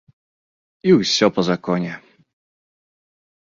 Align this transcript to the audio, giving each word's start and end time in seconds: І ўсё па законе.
І 0.89 0.95
ўсё 0.99 1.25
па 1.35 1.41
законе. 1.51 1.93